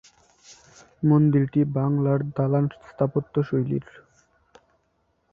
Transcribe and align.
মন্দিরটি 1.03 1.61
বাংলার 1.77 2.19
দালান 2.35 2.65
স্থাপত্যশৈলীর। 2.87 3.85